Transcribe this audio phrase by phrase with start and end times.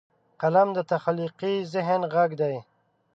[0.41, 2.55] قلم د تخلیقي ذهن غږ دی